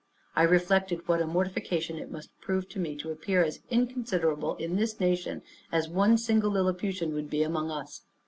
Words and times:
I 0.35 0.41
reflected 0.41 1.07
what 1.07 1.21
a 1.21 1.27
mortification 1.27 1.99
it 1.99 2.09
must 2.09 2.31
prove 2.41 2.67
to 2.69 2.79
me 2.79 2.95
to 2.95 3.11
appear 3.11 3.43
as 3.43 3.59
inconsiderable 3.69 4.55
in 4.55 4.75
this 4.75 4.99
nation, 4.99 5.43
as 5.71 5.87
one 5.87 6.17
single 6.17 6.49
Lilliputian 6.49 7.13
would 7.13 7.29
be 7.29 7.43
among 7.43 7.69
us. 7.69 8.01